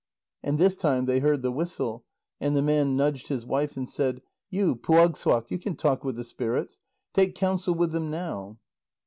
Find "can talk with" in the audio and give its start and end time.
5.59-6.15